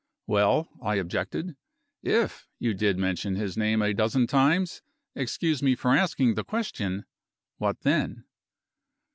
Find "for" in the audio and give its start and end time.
5.75-5.95